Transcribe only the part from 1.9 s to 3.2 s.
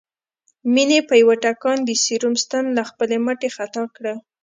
سيروم ستن له خپلې